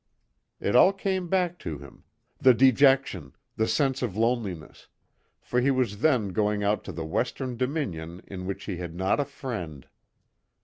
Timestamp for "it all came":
0.59-1.27